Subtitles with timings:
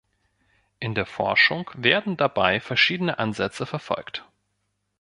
[0.79, 4.27] In der Forschung werden dabei verschiedene Ansätze verfolgt.